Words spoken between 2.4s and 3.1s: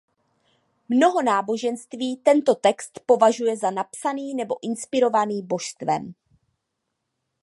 text